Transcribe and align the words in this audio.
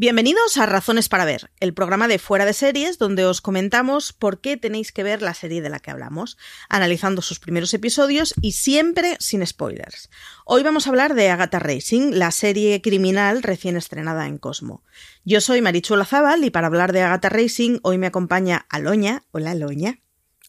Bienvenidos 0.00 0.56
a 0.58 0.66
Razones 0.66 1.08
para 1.08 1.24
Ver, 1.24 1.50
el 1.58 1.74
programa 1.74 2.06
de 2.06 2.20
Fuera 2.20 2.44
de 2.44 2.52
Series 2.52 2.98
donde 2.98 3.24
os 3.24 3.40
comentamos 3.40 4.12
por 4.12 4.40
qué 4.40 4.56
tenéis 4.56 4.92
que 4.92 5.02
ver 5.02 5.22
la 5.22 5.34
serie 5.34 5.60
de 5.60 5.70
la 5.70 5.80
que 5.80 5.90
hablamos, 5.90 6.38
analizando 6.68 7.20
sus 7.20 7.40
primeros 7.40 7.74
episodios 7.74 8.32
y 8.40 8.52
siempre 8.52 9.16
sin 9.18 9.44
spoilers. 9.44 10.08
Hoy 10.44 10.62
vamos 10.62 10.86
a 10.86 10.90
hablar 10.90 11.14
de 11.14 11.30
Agatha 11.30 11.58
Racing, 11.58 12.12
la 12.12 12.30
serie 12.30 12.80
criminal 12.80 13.42
recién 13.42 13.76
estrenada 13.76 14.28
en 14.28 14.38
Cosmo. 14.38 14.84
Yo 15.24 15.40
soy 15.40 15.62
Marichu 15.62 15.96
Lazábal 15.96 16.44
y 16.44 16.50
para 16.50 16.68
hablar 16.68 16.92
de 16.92 17.02
Agatha 17.02 17.30
Racing 17.30 17.80
hoy 17.82 17.98
me 17.98 18.06
acompaña 18.06 18.66
Aloña. 18.68 19.24
Hola 19.32 19.50
Aloña. 19.50 19.98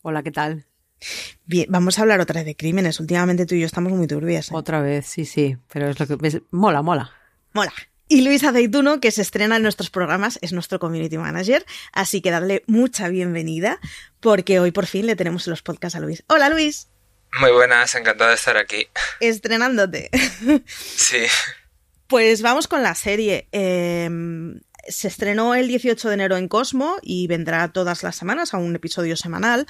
Hola, 0.04 0.22
¿qué 0.22 0.30
tal? 0.30 0.68
Bien, 1.48 1.66
vamos 1.70 1.98
a 1.98 2.04
hablar 2.04 2.20
otra 2.20 2.42
vez 2.42 2.46
de 2.46 2.56
crímenes. 2.56 3.00
Últimamente 3.00 3.48
tú 3.48 3.56
y 3.56 3.62
yo 3.62 3.66
estamos 3.66 3.94
muy 3.94 4.06
turbias. 4.06 4.52
¿eh? 4.52 4.54
Otra 4.54 4.80
vez, 4.80 5.08
sí, 5.08 5.26
sí, 5.26 5.58
pero 5.74 5.90
es 5.90 6.00
lo 6.00 6.06
que... 6.06 6.44
Mola, 6.52 6.84
mola. 6.84 7.14
Mola. 7.54 7.74
Y 8.12 8.22
Luis 8.22 8.44
Aceituno, 8.44 9.00
que 9.00 9.12
se 9.12 9.22
estrena 9.22 9.58
en 9.58 9.62
nuestros 9.62 9.92
programas, 9.92 10.40
es 10.42 10.52
nuestro 10.52 10.80
community 10.80 11.20
manager, 11.20 11.64
así 11.94 12.22
que 12.22 12.32
dadle 12.32 12.64
mucha 12.66 13.08
bienvenida, 13.08 13.80
porque 14.20 14.60
hoy 14.60 14.72
por 14.72 14.88
fin 14.88 15.06
le 15.06 15.16
tenemos 15.16 15.46
los 15.46 15.62
podcasts 15.62 15.96
a 15.96 16.00
Luis. 16.00 16.24
Hola 16.26 16.50
Luis. 16.50 16.88
Muy 17.40 17.52
buenas, 17.52 17.94
encantado 17.94 18.32
de 18.32 18.36
estar 18.36 18.58
aquí. 18.58 18.88
Estrenándote. 19.20 20.10
Sí. 20.66 21.20
Pues 22.08 22.42
vamos 22.42 22.68
con 22.68 22.82
la 22.82 22.96
serie. 22.96 23.48
Eh, 23.52 24.10
se 24.88 25.08
estrenó 25.08 25.54
el 25.54 25.68
18 25.68 26.08
de 26.08 26.14
enero 26.16 26.38
en 26.38 26.48
Cosmo 26.48 26.98
y 27.04 27.28
vendrá 27.28 27.72
todas 27.72 28.02
las 28.02 28.16
semanas 28.16 28.56
a 28.56 28.58
un 28.58 28.76
episodio 28.76 29.16
semanal 29.18 29.68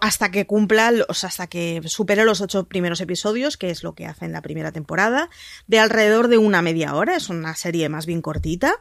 hasta 0.00 0.30
que 0.30 0.46
cumpla, 0.46 0.92
sea, 1.12 1.28
hasta 1.28 1.46
que 1.46 1.80
supere 1.86 2.24
los 2.24 2.40
ocho 2.40 2.64
primeros 2.64 3.00
episodios, 3.00 3.56
que 3.56 3.70
es 3.70 3.82
lo 3.82 3.94
que 3.94 4.06
hace 4.06 4.24
en 4.24 4.32
la 4.32 4.42
primera 4.42 4.72
temporada, 4.72 5.30
de 5.66 5.78
alrededor 5.78 6.28
de 6.28 6.38
una 6.38 6.62
media 6.62 6.94
hora, 6.94 7.16
es 7.16 7.28
una 7.28 7.54
serie 7.56 7.88
más 7.88 8.06
bien 8.06 8.22
cortita. 8.22 8.74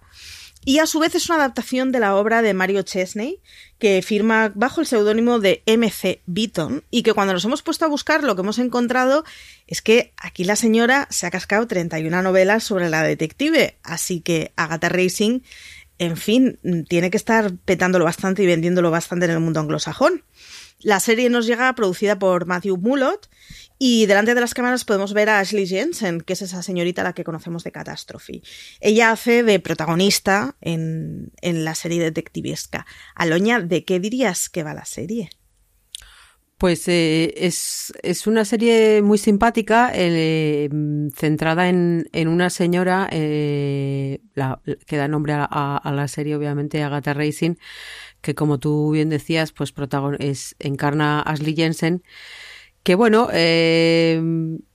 Y 0.66 0.80
a 0.80 0.86
su 0.86 1.00
vez 1.00 1.16
es 1.16 1.30
una 1.30 1.38
adaptación 1.38 1.92
de 1.92 2.00
la 2.00 2.16
obra 2.16 2.42
de 2.42 2.54
Mario 2.54 2.82
Chesney, 2.82 3.40
que 3.80 4.02
firma 4.02 4.52
bajo 4.54 4.82
el 4.82 4.88
seudónimo 4.88 5.40
de 5.40 5.64
MC 5.66 6.22
Beaton, 6.26 6.84
y 6.92 7.04
que 7.04 7.14
cuando 7.14 7.34
nos 7.34 7.46
hemos 7.46 7.62
puesto 7.62 7.86
a 7.86 7.88
buscar 7.88 8.24
lo 8.24 8.36
que 8.36 8.42
hemos 8.42 8.60
encontrado 8.60 9.24
es 9.68 9.82
que 9.82 10.14
aquí 10.18 10.44
la 10.44 10.56
señora 10.56 11.08
se 11.10 11.26
ha 11.26 11.32
cascado 11.32 11.68
31 11.68 12.22
novelas 12.22 12.64
sobre 12.64 12.90
la 12.90 13.04
detective, 13.04 13.78
así 13.84 14.20
que 14.20 14.52
Agatha 14.58 14.90
Racing, 14.90 15.40
en 16.00 16.18
fin, 16.18 16.60
tiene 16.90 17.10
que 17.12 17.18
estar 17.18 17.54
petándolo 17.66 18.06
bastante 18.06 18.44
y 18.44 18.46
vendiéndolo 18.46 18.92
bastante 18.92 19.26
en 19.26 19.32
el 19.32 19.40
mundo 19.40 19.60
anglosajón. 19.60 20.24
La 20.80 21.00
serie 21.00 21.30
nos 21.30 21.48
llega 21.48 21.74
producida 21.74 22.20
por 22.20 22.46
Matthew 22.46 22.78
Mullot 22.78 23.30
y 23.80 24.06
delante 24.06 24.36
de 24.36 24.42
las 24.42 24.54
cámaras 24.54 24.86
podemos 24.86 25.14
ver 25.14 25.30
a 25.30 25.40
Ashley 25.40 25.68
Jensen, 25.68 26.22
que 26.22 26.34
es 26.34 26.42
esa 26.42 26.62
señorita 26.62 27.02
a 27.02 27.06
la 27.06 27.14
que 27.14 27.24
conocemos 27.24 27.64
de 27.64 27.72
Catastrophe. 27.72 28.42
Ella 28.80 29.12
hace 29.12 29.44
de 29.44 29.60
protagonista 29.60 30.56
en, 30.62 31.32
la 31.42 31.76
serie 31.76 32.00
detectivesca. 32.00 32.86
Aloña, 33.16 33.60
¿de 33.60 33.86
qué 33.86 34.00
dirías 34.00 34.50
que 34.50 34.64
va 34.64 34.74
la 34.74 34.86
serie? 34.86 35.30
Pues 36.58 36.88
eh, 36.88 37.34
es, 37.38 38.26
una 38.26 38.44
serie 38.44 39.04
muy 39.04 39.20
simpática, 39.20 39.92
eh, 39.94 40.70
centrada 41.16 41.70
en, 41.70 42.08
una 42.28 42.50
señora 42.50 43.08
eh, 43.12 44.22
que 44.88 44.98
da 44.98 45.08
nombre 45.08 45.34
a, 45.34 45.46
a, 45.46 45.92
la 45.92 46.08
serie, 46.08 46.36
obviamente, 46.36 46.82
Agatha 46.82 47.14
Racing, 47.14 47.56
que 48.22 48.36
como 48.36 48.60
tú 48.60 48.92
bien 48.92 49.10
decías, 49.10 49.52
pues 49.52 49.74
es, 50.20 50.56
encarna 50.60 51.22
Ashley 51.22 51.56
Jensen, 51.56 52.04
que 52.84 52.96
bueno, 52.96 53.28
eh, 53.34 54.22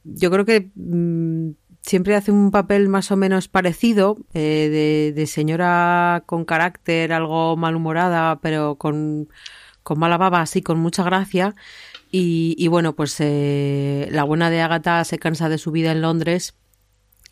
yo 0.05 0.31
creo 0.31 0.45
que 0.45 0.71
mm, 0.75 1.53
siempre 1.81 2.15
hace 2.15 2.31
un 2.31 2.51
papel 2.51 2.89
más 2.89 3.11
o 3.11 3.17
menos 3.17 3.49
parecido, 3.49 4.19
eh, 4.35 5.13
de, 5.15 5.27
señora 5.27 6.23
con 6.27 6.45
carácter, 6.45 7.13
algo 7.13 7.57
malhumorada, 7.57 8.39
pero 8.41 8.77
con, 8.77 9.29
con 9.83 9.99
mala 9.99 10.19
baba, 10.19 10.41
así, 10.41 10.63
con 10.63 10.79
mucha 10.79 11.03
gracia. 11.03 11.55
Y, 12.15 12.69
bueno, 12.69 12.95
pues 12.95 13.17
eh, 13.21 14.09
la 14.11 14.25
buena 14.25 14.51
de 14.51 14.61
Agatha 14.61 15.03
se 15.05 15.19
cansa 15.19 15.49
de 15.49 15.57
su 15.57 15.71
vida 15.71 15.93
en 15.93 16.03
Londres 16.03 16.55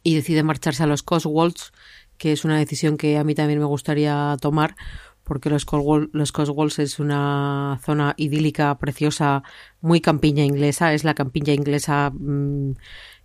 y 0.03 0.15
decide 0.15 0.43
marcharse 0.43 0.83
a 0.83 0.87
los 0.87 1.03
Cotswolds, 1.03 1.73
que 2.17 2.33
es 2.33 2.47
una 2.47 2.59
decisión 2.59 2.97
que 2.97 3.19
a 3.19 3.25
mí 3.25 3.35
también 3.35 3.59
me 3.59 3.67
gustaría 3.67 4.37
tomar, 4.41 4.77
porque 5.23 5.51
los, 5.51 5.65
Cotswolds 5.65 6.79
es 6.79 6.99
una 6.99 7.79
zona 7.85 8.15
idílica, 8.17 8.77
preciosa, 8.79 9.43
muy 9.83 10.01
campiña 10.01 10.45
inglesa, 10.45 10.95
es 10.95 11.05
la 11.05 11.15
campiña 11.15 11.53
inglesa 11.53 12.11
mm, 12.13 12.73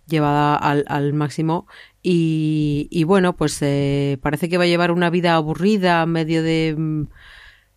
llevada 0.06 0.56
al, 0.56 1.12
máximo 1.14 1.66
y, 2.02 3.02
bueno, 3.04 3.34
pues 3.34 3.58
eh, 3.62 4.18
parece 4.22 4.48
que 4.48 4.58
va 4.58 4.64
a 4.64 4.68
llevar 4.68 4.92
una 4.92 5.10
vida 5.10 5.34
aburrida, 5.34 6.04
medio 6.06 6.42
de 6.42 6.74
mm, 6.76 7.06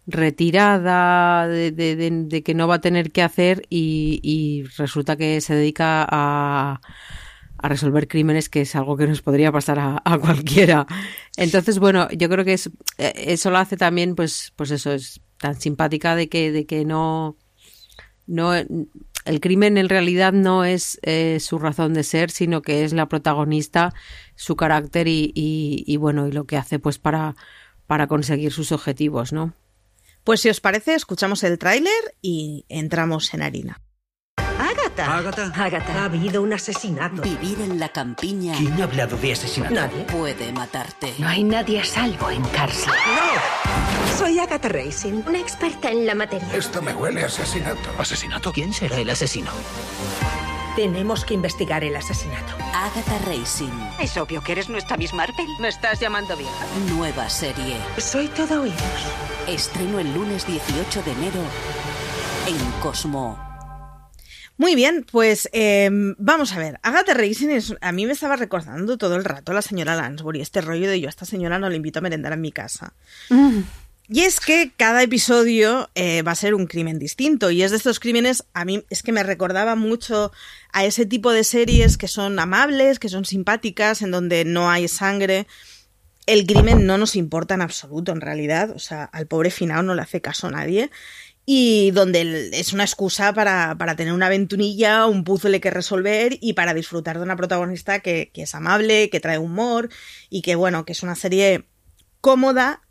retirada, 0.09 1.47
de, 1.47 2.41
que 2.43 2.53
no 2.53 2.67
va 2.67 2.75
a 2.75 2.81
tener 2.81 3.11
que 3.11 3.21
hacer 3.21 3.65
y 3.69 4.63
resulta 4.77 5.15
que 5.15 5.41
se 5.41 5.55
dedica 5.55 6.05
a 6.09 6.81
a 7.61 7.67
resolver 7.67 8.07
crímenes, 8.07 8.49
que 8.49 8.61
es 8.61 8.75
algo 8.75 8.97
que 8.97 9.07
nos 9.07 9.21
podría 9.21 9.51
pasar 9.51 9.79
a, 9.79 10.17
cualquiera. 10.19 10.87
Entonces, 11.37 11.79
bueno, 11.79 12.07
yo 12.11 12.29
creo 12.29 12.45
que 12.45 12.53
es, 12.53 12.67
eh, 12.97 13.13
eso 13.15 13.51
lo 13.51 13.57
hace 13.57 13.77
también, 13.77 14.15
pues, 14.15 14.53
pues 14.55 14.71
eso, 14.71 14.93
es 14.93 15.21
tan 15.37 15.59
simpática 15.59 16.15
de 16.15 16.29
que, 16.29 16.51
de 16.51 16.65
que 16.65 16.85
no, 16.85 17.37
no, 18.27 18.53
el 18.53 19.39
crimen 19.41 19.77
en 19.77 19.89
realidad 19.89 20.31
no 20.31 20.63
es 20.63 20.99
eh, 21.01 21.39
su 21.41 21.59
razón 21.59 21.93
de 21.93 22.03
ser, 22.03 22.31
sino 22.31 22.61
que 22.61 22.85
es 22.85 22.93
la 22.93 23.07
protagonista, 23.07 23.93
su 24.35 24.55
carácter 24.55 25.07
y, 25.07 25.33
y, 25.35 25.97
bueno, 25.97 26.27
y 26.27 26.31
lo 26.31 26.45
que 26.45 26.57
hace 26.57 26.79
pues 26.79 26.97
para, 26.97 27.35
para 27.87 28.07
conseguir 28.07 28.53
sus 28.53 28.71
objetivos, 28.71 29.33
¿no? 29.33 29.53
Pues 30.23 30.41
si 30.41 30.49
os 30.49 30.59
parece, 30.61 30.95
escuchamos 30.95 31.43
el 31.43 31.57
tráiler 31.57 32.15
y 32.21 32.65
entramos 32.69 33.33
en 33.33 33.41
harina. 33.41 33.81
Agatha. 34.37 35.17
Agatha. 35.17 36.01
Ha 36.01 36.05
habido 36.05 36.41
un 36.41 36.53
asesinato. 36.53 37.21
Vivir 37.21 37.61
en 37.61 37.79
la 37.79 37.89
campiña. 37.89 38.57
¿Quién 38.57 38.79
ha 38.81 38.83
hablado 38.83 39.17
de 39.17 39.31
asesinato? 39.31 39.73
Nadie. 39.73 40.03
Puede 40.03 40.51
matarte. 40.51 41.13
No 41.17 41.27
hay 41.27 41.43
nadie 41.43 41.79
a 41.79 41.85
salvo 41.85 42.29
en 42.29 42.43
cárcel. 42.49 42.91
¡No! 42.91 44.17
Soy 44.17 44.37
Agatha 44.39 44.67
Racing, 44.67 45.23
una 45.25 45.39
experta 45.39 45.89
en 45.89 46.05
la 46.05 46.15
materia. 46.15 46.47
Esto 46.53 46.81
me 46.81 46.93
huele 46.93 47.23
a 47.23 47.27
asesinato. 47.27 47.89
¿Asesinato? 47.97 48.51
¿Quién 48.51 48.73
será 48.73 48.97
el 48.97 49.09
asesino? 49.09 49.51
Tenemos 50.75 51.25
que 51.25 51.33
investigar 51.33 51.83
el 51.83 51.95
asesinato. 51.95 52.53
Agatha 52.73 53.17
Racing. 53.25 53.71
Es 53.99 54.15
obvio 54.17 54.41
que 54.41 54.53
eres 54.53 54.69
nuestra 54.69 54.97
Miss 54.97 55.13
Marple. 55.13 55.45
¿Me 55.59 55.67
estás 55.67 55.99
llamando 55.99 56.37
vieja? 56.37 56.65
Nueva 56.95 57.29
serie. 57.29 57.77
Soy 57.97 58.27
todo 58.27 58.61
oídos. 58.61 58.79
Estreno 59.47 59.99
el 59.99 60.13
lunes 60.13 60.45
18 60.45 61.03
de 61.03 61.11
enero 61.11 61.41
en 62.47 62.81
Cosmo. 62.81 63.37
Muy 64.57 64.75
bien, 64.75 65.05
pues 65.09 65.49
em, 65.53 66.15
vamos 66.17 66.53
a 66.53 66.59
ver. 66.59 66.79
Agatha 66.83 67.13
Racing 67.13 67.49
es, 67.49 67.75
a 67.79 67.91
mí 67.91 68.05
me 68.05 68.11
estaba 68.11 68.35
recordando 68.35 68.97
todo 68.97 69.15
el 69.15 69.23
rato 69.23 69.53
la 69.53 69.61
señora 69.61 69.95
Lansbury, 69.95 70.41
este 70.41 70.59
rollo 70.61 70.89
de 70.89 70.99
yo 70.99 71.07
a 71.07 71.09
esta 71.09 71.25
señora 71.25 71.59
no 71.59 71.69
le 71.69 71.77
invito 71.77 71.99
a 71.99 72.01
merendar 72.01 72.33
en 72.33 72.41
mi 72.41 72.51
casa. 72.51 72.93
Mm. 73.29 73.59
Y 74.11 74.21
es 74.21 74.39
que 74.39 74.71
cada 74.75 75.03
episodio 75.03 75.91
eh, 75.93 76.23
va 76.23 76.31
a 76.31 76.35
ser 76.35 76.55
un 76.55 76.65
crimen 76.65 76.97
distinto. 76.97 77.51
Y 77.51 77.61
es 77.61 77.69
de 77.69 77.77
estos 77.77 77.99
crímenes, 77.99 78.43
a 78.53 78.65
mí 78.65 78.83
es 78.89 79.03
que 79.03 79.11
me 79.11 79.21
recordaba 79.21 79.75
mucho 79.75 80.31
a 80.73 80.83
ese 80.83 81.05
tipo 81.05 81.31
de 81.31 81.43
series 81.43 81.97
que 81.97 82.07
son 82.07 82.39
amables, 82.39 82.97
que 82.97 83.07
son 83.07 83.23
simpáticas, 83.23 84.01
en 84.01 84.09
donde 84.09 84.45
no 84.45 84.71
hay 84.71 84.87
sangre. 84.87 85.45
El 86.25 86.47
crimen 86.47 86.87
no 86.87 86.97
nos 86.97 87.15
importa 87.15 87.53
en 87.53 87.61
absoluto, 87.61 88.11
en 88.11 88.21
realidad. 88.21 88.71
O 88.71 88.79
sea, 88.79 89.03
al 89.03 89.27
pobre 89.27 89.51
final 89.51 89.85
no 89.85 89.93
le 89.93 90.01
hace 90.01 90.21
caso 90.21 90.47
a 90.47 90.51
nadie 90.51 90.89
y 91.51 91.89
donde 91.91 92.51
es 92.53 92.73
una 92.73 92.83
excusa 92.83 93.33
para, 93.33 93.75
tener 93.95 94.13
una 94.13 94.27
aventurilla, 94.27 95.07
un 95.07 95.23
puzzle 95.23 95.59
que 95.59 95.71
resolver 95.71 96.37
y 96.41 96.53
para 96.53 96.75
disfrutar 96.75 97.17
de 97.17 97.23
una 97.23 97.35
protagonista 97.35 98.01
que, 98.01 98.31
es 98.35 98.53
amable, 98.53 99.09
que 99.09 99.19
trae 99.19 99.39
humor 99.39 99.89
y 100.29 100.43
que, 100.43 100.53
bueno, 100.53 100.85
que 100.85 100.91
es 100.91 101.01
una 101.01 101.15
serie 101.15 101.65
cómoda 102.21 102.83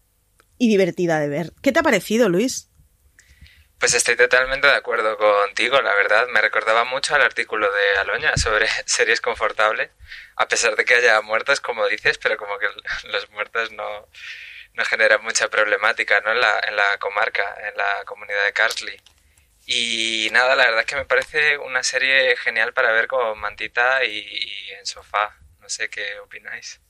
y 0.58 0.68
divertida 0.68 1.20
de 1.20 1.28
ver. 1.28 1.52
¿Qué 1.62 1.72
te 1.72 1.80
ha 1.80 1.82
parecido, 1.82 2.28
Luis? 2.28 2.68
Pues 3.78 3.94
estoy 3.94 4.16
totalmente 4.16 4.66
de 4.66 4.74
acuerdo 4.74 5.16
contigo, 5.16 5.80
la 5.80 5.94
verdad. 5.94 6.26
Me 6.28 6.40
recordaba 6.40 6.84
mucho 6.84 7.14
al 7.14 7.22
artículo 7.22 7.70
de 7.72 8.00
Aloña 8.00 8.36
sobre 8.36 8.66
series 8.86 9.20
confortables, 9.20 9.90
a 10.36 10.48
pesar 10.48 10.74
de 10.74 10.84
que 10.84 10.94
haya 10.94 11.20
muertos, 11.20 11.60
como 11.60 11.86
dices, 11.86 12.18
pero 12.18 12.36
como 12.36 12.58
que 12.58 12.66
los 13.08 13.30
muertos 13.30 13.70
no, 13.72 14.08
no 14.74 14.84
genera 14.84 15.18
mucha 15.18 15.48
problemática 15.48 16.20
¿no? 16.22 16.32
en, 16.32 16.40
la, 16.40 16.60
en 16.66 16.76
la 16.76 16.98
comarca, 16.98 17.56
en 17.68 17.76
la 17.76 18.04
comunidad 18.04 18.44
de 18.44 18.52
Carsley. 18.52 19.00
Y 19.70 20.30
nada, 20.32 20.56
la 20.56 20.64
verdad 20.64 20.80
es 20.80 20.86
que 20.86 20.96
me 20.96 21.04
parece 21.04 21.58
una 21.58 21.82
serie 21.82 22.34
genial 22.38 22.72
para 22.72 22.90
ver 22.90 23.06
con 23.06 23.38
mantita 23.38 24.02
y, 24.02 24.70
en 24.70 24.86
sofá. 24.86 25.36
No 25.60 25.68
sé 25.68 25.90
qué 25.90 26.18
opináis. 26.20 26.80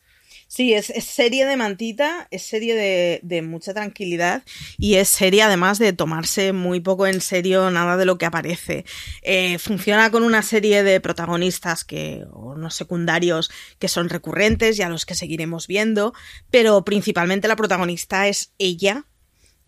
Sí, 0.50 0.72
es, 0.72 0.86
serie 1.04 1.44
de 1.44 1.58
mantita, 1.58 2.26
es 2.30 2.42
serie 2.42 3.20
de, 3.22 3.42
mucha 3.42 3.74
tranquilidad 3.74 4.42
y 4.78 4.94
es 4.94 5.10
serie 5.10 5.42
además 5.42 5.78
de 5.78 5.92
tomarse 5.92 6.54
muy 6.54 6.80
poco 6.80 7.06
en 7.06 7.20
serio 7.20 7.70
nada 7.70 7.98
de 7.98 8.06
lo 8.06 8.16
que 8.16 8.24
aparece. 8.24 8.86
Eh, 9.20 9.58
funciona 9.58 10.10
con 10.10 10.22
una 10.22 10.42
serie 10.42 10.82
de 10.82 11.00
protagonistas 11.00 11.84
que, 11.84 12.24
o 12.32 12.56
no 12.56 12.70
secundarios, 12.70 13.50
que 13.78 13.88
son 13.88 14.08
recurrentes 14.08 14.78
y 14.78 14.82
a 14.82 14.88
los 14.88 15.04
que 15.04 15.14
seguiremos 15.14 15.66
viendo, 15.66 16.14
pero 16.50 16.82
principalmente 16.82 17.46
la 17.46 17.56
protagonista 17.56 18.26
es 18.26 18.52
ella 18.58 19.04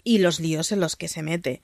y 0.02 0.18
los 0.18 0.40
líos 0.40 0.72
en 0.72 0.80
los 0.80 0.96
que 0.96 1.08
se 1.08 1.22
mete. 1.22 1.60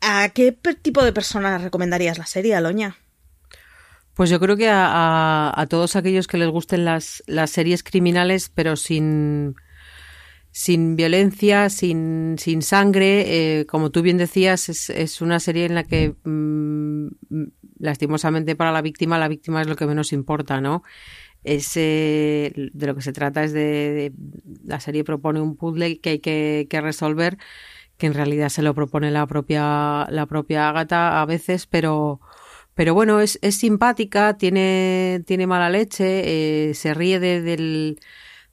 ¿A 0.00 0.28
qué 0.30 0.50
tipo 0.50 1.04
de 1.04 1.12
personas 1.12 1.62
recomendarías 1.62 2.18
la 2.18 2.26
serie, 2.26 2.56
Aloña? 2.56 2.98
Pues 4.16 4.30
yo 4.30 4.40
creo 4.40 4.56
que 4.56 4.70
a, 4.70 5.66
todos 5.68 5.94
aquellos 5.94 6.26
que 6.26 6.38
les 6.38 6.48
gusten 6.48 6.86
las, 6.86 7.22
las 7.26 7.50
series 7.50 7.82
criminales, 7.82 8.48
pero 8.48 8.74
sin, 8.74 9.56
sin 10.50 10.96
violencia, 10.96 11.68
sin, 11.68 12.36
sin 12.38 12.62
sangre, 12.62 13.60
eh, 13.60 13.66
como 13.66 13.90
tú 13.90 14.00
bien 14.00 14.16
decías, 14.16 14.70
es, 14.70 14.88
es, 14.88 15.20
una 15.20 15.38
serie 15.38 15.66
en 15.66 15.74
la 15.74 15.84
que 15.84 16.14
mm, 16.24 17.08
lastimosamente 17.78 18.56
para 18.56 18.72
la 18.72 18.80
víctima, 18.80 19.18
la 19.18 19.28
víctima 19.28 19.60
es 19.60 19.66
lo 19.66 19.76
que 19.76 19.84
menos 19.84 20.14
importa, 20.14 20.62
¿no? 20.62 20.82
Es, 21.44 21.74
de 21.74 22.72
lo 22.72 22.94
que 22.94 23.02
se 23.02 23.12
trata 23.12 23.44
es 23.44 23.52
de, 23.52 24.14
la 24.64 24.80
serie 24.80 25.04
propone 25.04 25.42
un 25.42 25.56
puzzle 25.56 26.00
que 26.00 26.08
hay 26.08 26.18
que, 26.20 26.66
que, 26.70 26.80
resolver, 26.80 27.36
que 27.98 28.06
en 28.06 28.14
realidad 28.14 28.48
se 28.48 28.62
lo 28.62 28.74
propone 28.74 29.10
la 29.10 29.26
propia, 29.26 30.06
la 30.08 30.24
propia 30.24 30.70
Agatha 30.70 31.20
a 31.20 31.26
veces, 31.26 31.66
pero 31.66 32.22
pero 32.76 32.92
bueno, 32.92 33.20
es, 33.20 33.38
es 33.40 33.56
simpática, 33.56 34.36
tiene, 34.36 35.22
tiene 35.26 35.46
mala 35.46 35.70
leche, 35.70 36.68
eh, 36.68 36.74
se 36.74 36.92
ríe 36.92 37.18
de, 37.18 37.96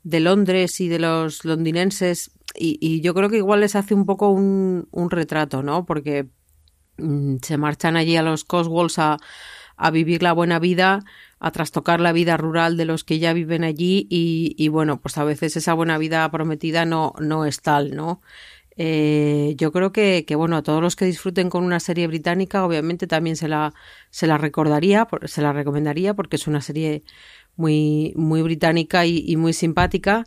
de 0.04 0.20
Londres 0.22 0.80
y 0.80 0.88
de 0.88 0.98
los 0.98 1.44
londinenses 1.44 2.31
y, 2.56 3.02
yo 3.02 3.14
creo 3.14 3.30
que 3.30 3.38
igual 3.38 3.60
les 3.60 3.75
hace 3.75 3.94
un 3.94 4.06
poco 4.06 4.30
un, 4.30 4.88
un 4.92 5.10
retrato, 5.10 5.62
¿no? 5.62 5.86
Porque 5.86 6.28
mm, 6.98 7.38
se 7.42 7.58
marchan 7.58 7.98
allí 7.98 8.16
a 8.16 8.24
los 8.24 8.46
Coswalls 8.46 8.98
a, 8.98 9.18
a 9.75 9.92
vivir 9.92 10.24
la 10.24 10.31
buena 10.31 10.58
vida, 10.60 11.04
a 11.40 11.52
trastocar 11.52 12.00
la 12.00 12.14
vida 12.14 12.38
rural 12.38 12.78
de 12.78 12.86
los 12.86 13.04
que 13.04 13.20
ya 13.20 13.34
viven 13.34 13.66
allí 13.66 14.08
y, 14.10 14.56
y 14.58 14.70
bueno, 14.70 15.02
pues 15.02 15.18
a 15.18 15.25
veces 15.25 15.58
esa 15.58 15.74
buena 15.74 15.98
vida 15.98 16.30
prometida 16.31 16.86
no, 16.86 17.14
no 17.20 17.46
es 17.46 17.62
tal, 17.62 17.94
¿no? 17.94 18.22
Eh, 18.75 19.54
yo 19.58 19.72
creo 19.72 19.92
que, 19.92 20.25
bueno, 20.36 20.58
a 20.58 20.64
todos 20.64 20.81
los 20.81 20.96
que 20.96 21.06
disfruten 21.06 21.50
con 21.50 21.64
una 21.64 21.80
serie 21.80 22.08
británica, 22.08 22.66
obviamente 22.66 23.08
también 23.08 23.36
se 23.36 23.48
la, 23.48 23.74
se 24.10 24.28
la 24.28 24.38
recordaría, 24.38 25.08
se 25.25 25.42
la 25.42 25.54
recomendaría, 25.54 26.14
porque 26.14 26.38
es 26.38 26.48
una 26.48 26.62
serie 26.62 27.04
muy, 27.56 28.14
muy 28.16 28.42
británica 28.42 29.06
y, 29.06 29.36
muy 29.38 29.54
simpática. 29.54 30.25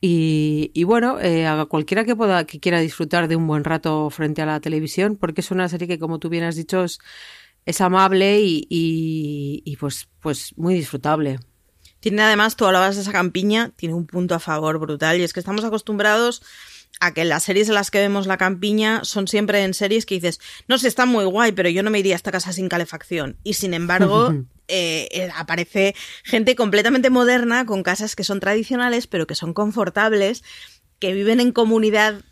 Y, 0.00 0.84
bueno, 0.84 1.20
eh, 1.20 1.46
a 1.46 1.66
cualquiera 1.66 2.04
que 2.04 2.16
pueda, 2.16 2.44
que 2.44 2.60
quiera 2.60 2.80
disfrutar 2.80 3.28
de 3.28 3.36
un 3.36 3.46
buen 3.46 3.64
rato 3.64 4.08
frente 4.10 4.40
a 4.42 4.46
la 4.46 4.60
televisión, 4.60 5.16
porque 5.16 5.40
es 5.40 5.50
una 5.50 5.68
serie 5.68 5.88
que, 5.88 5.98
como 5.98 6.18
tú 6.18 6.28
bien 6.28 6.44
has 6.44 6.56
dicho, 6.56 6.84
es, 6.84 6.98
es 7.66 7.80
amable 7.80 8.40
y, 8.40 8.66
y, 8.70 9.62
y 9.64 9.76
pues, 9.76 10.08
pues 10.20 10.56
muy 10.56 10.74
disfrutable. 10.74 11.38
Tiene 12.00 12.22
además, 12.22 12.56
tú 12.56 12.64
hablabas 12.64 12.96
de 12.96 13.02
esa 13.02 13.12
campiña, 13.12 13.72
tiene 13.76 13.94
un 13.94 14.06
punto 14.06 14.34
a 14.34 14.38
favor 14.38 14.78
brutal, 14.78 15.18
y 15.18 15.22
es 15.22 15.34
que 15.34 15.40
estamos 15.40 15.64
acostumbrados 15.64 16.42
a 17.00 17.14
que 17.14 17.24
las 17.24 17.44
series 17.44 17.68
en 17.68 17.74
las 17.74 17.90
que 17.90 17.98
vemos 17.98 18.26
la 18.26 18.36
campiña 18.36 19.04
son 19.04 19.28
siempre 19.28 19.62
en 19.62 19.74
series 19.74 20.04
que 20.04 20.16
dices, 20.16 20.40
no 20.68 20.78
sé, 20.78 20.88
está 20.88 21.06
muy 21.06 21.24
guay, 21.24 21.52
pero 21.52 21.68
yo 21.68 21.82
no 21.82 21.90
me 21.90 21.98
iría 21.98 22.14
a 22.14 22.16
esta 22.16 22.32
casa 22.32 22.52
sin 22.52 22.68
calefacción. 22.68 23.36
Y 23.42 23.54
sin 23.54 23.72
embargo, 23.72 24.32
eh, 24.68 25.08
eh, 25.10 25.30
aparece 25.34 25.94
gente 26.24 26.54
completamente 26.54 27.08
moderna 27.08 27.64
con 27.64 27.82
casas 27.82 28.16
que 28.16 28.24
son 28.24 28.40
tradicionales, 28.40 29.06
pero 29.06 29.26
que 29.26 29.34
son 29.34 29.54
confortables, 29.54 30.44
que 30.98 31.14
viven 31.14 31.40
en 31.40 31.52
comunidad 31.52 32.22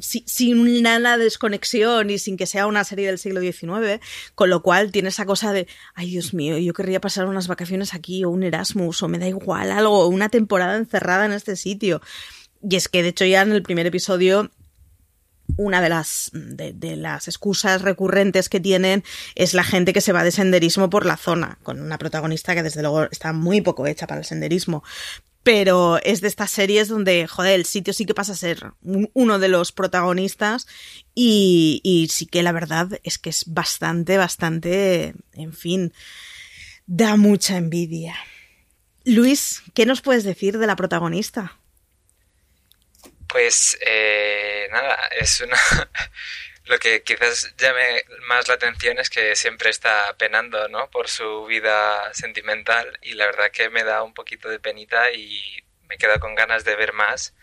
sin 0.00 0.82
nada 0.82 1.18
de 1.18 1.24
desconexión 1.24 2.10
y 2.10 2.18
sin 2.18 2.36
que 2.36 2.46
sea 2.46 2.66
una 2.66 2.84
serie 2.84 3.08
del 3.08 3.18
siglo 3.18 3.40
XIX, 3.40 4.00
con 4.34 4.48
lo 4.48 4.62
cual 4.62 4.92
tiene 4.92 5.08
esa 5.08 5.26
cosa 5.26 5.52
de, 5.52 5.66
ay 5.94 6.10
Dios 6.10 6.34
mío, 6.34 6.56
yo 6.58 6.72
querría 6.72 7.00
pasar 7.00 7.26
unas 7.26 7.48
vacaciones 7.48 7.94
aquí 7.94 8.22
o 8.24 8.30
un 8.30 8.44
Erasmus 8.44 9.02
o 9.02 9.08
me 9.08 9.18
da 9.18 9.26
igual 9.26 9.72
algo, 9.72 10.06
una 10.06 10.28
temporada 10.28 10.76
encerrada 10.76 11.26
en 11.26 11.32
este 11.32 11.56
sitio. 11.56 12.00
Y 12.62 12.76
es 12.76 12.88
que, 12.88 13.02
de 13.02 13.08
hecho, 13.10 13.24
ya 13.24 13.42
en 13.42 13.52
el 13.52 13.62
primer 13.62 13.86
episodio 13.86 14.50
una 15.56 15.80
de 15.80 15.88
las, 15.88 16.30
de, 16.32 16.96
las 16.96 17.28
excusas 17.28 17.82
recurrentes 17.82 18.48
que 18.48 18.60
tienen 18.60 19.04
es 19.34 19.54
la 19.54 19.64
gente 19.64 19.92
que 19.92 20.00
se 20.00 20.12
va 20.12 20.24
de 20.24 20.30
senderismo 20.30 20.90
por 20.90 21.06
la 21.06 21.16
zona, 21.16 21.58
con 21.62 21.80
una 21.80 21.98
protagonista 21.98 22.54
que 22.54 22.62
desde 22.62 22.82
luego 22.82 23.04
está 23.04 23.32
muy 23.32 23.60
poco 23.60 23.86
hecha 23.86 24.06
para 24.06 24.20
el 24.20 24.24
senderismo. 24.24 24.82
Pero 25.42 25.98
es 26.04 26.20
de 26.20 26.28
estas 26.28 26.52
series 26.52 26.88
donde, 26.88 27.26
joder, 27.26 27.54
el 27.54 27.66
sitio 27.66 27.92
sí 27.92 28.06
que 28.06 28.14
pasa 28.14 28.32
a 28.32 28.36
ser 28.36 28.72
uno 29.12 29.40
de 29.40 29.48
los 29.48 29.72
protagonistas 29.72 30.68
y, 31.16 31.80
y 31.82 32.08
sí 32.08 32.26
que 32.26 32.44
la 32.44 32.52
verdad 32.52 33.00
es 33.02 33.18
que 33.18 33.30
es 33.30 33.44
bastante, 33.46 34.18
bastante, 34.18 35.14
en 35.32 35.52
fin, 35.52 35.92
da 36.86 37.16
mucha 37.16 37.56
envidia. 37.56 38.14
Luis, 39.04 39.62
¿qué 39.74 39.84
nos 39.84 40.00
puedes 40.00 40.22
decir 40.22 40.58
de 40.58 40.66
la 40.68 40.76
protagonista? 40.76 41.58
Pues 43.32 43.78
eh, 43.80 44.68
nada, 44.70 45.08
es 45.18 45.40
una... 45.40 45.56
Lo 46.66 46.78
que 46.78 47.02
quizás 47.02 47.54
llame 47.56 48.04
más 48.26 48.46
la 48.46 48.54
atención 48.54 48.98
es 48.98 49.10
que 49.10 49.34
siempre 49.36 49.70
está 49.70 50.14
penando, 50.18 50.68
¿no? 50.68 50.90
Por 50.90 51.08
su 51.08 51.46
vida 51.46 52.12
sentimental 52.14 52.98
y 53.02 53.14
la 53.14 53.26
verdad 53.26 53.50
que 53.50 53.70
me 53.70 53.84
da 53.84 54.02
un 54.02 54.14
poquito 54.14 54.48
de 54.50 54.60
penita 54.60 55.10
y 55.12 55.64
me 55.88 55.96
quedo 55.98 56.20
con 56.20 56.34
ganas 56.34 56.64
de 56.64 56.76
ver 56.76 56.92
más 56.92 57.34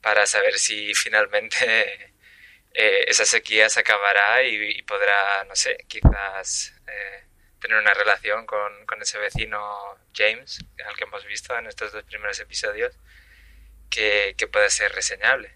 para 0.00 0.26
saber 0.26 0.58
si 0.58 0.94
finalmente 0.94 1.56
eh, 2.74 3.04
esa 3.06 3.26
sequía 3.26 3.68
se 3.68 3.80
acabará 3.80 4.42
y, 4.42 4.82
podrá, 4.82 5.44
no 5.44 5.54
sé, 5.54 5.84
quizás 5.86 6.74
eh, 6.88 7.24
tener 7.60 7.78
una 7.78 7.94
relación 7.94 8.46
con, 8.46 8.86
con 8.86 9.02
ese 9.02 9.18
vecino 9.18 9.98
James, 10.14 10.60
al 10.86 10.96
que 10.96 11.04
hemos 11.04 11.24
visto 11.26 11.56
en 11.58 11.66
estos 11.66 11.92
dos 11.92 12.04
primeros 12.04 12.40
episodios 12.40 12.94
que, 14.36 14.46
puede 14.46 14.70
ser 14.70 14.92
reseñable. 14.92 15.50